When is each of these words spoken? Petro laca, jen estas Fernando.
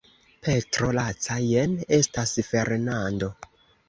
Petro 0.45 0.87
laca, 0.97 1.37
jen 1.49 1.75
estas 1.97 2.33
Fernando. 2.47 3.31